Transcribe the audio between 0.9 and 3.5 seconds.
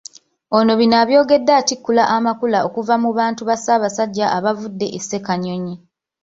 abyogedde atikkula Amakula okuva mu bantu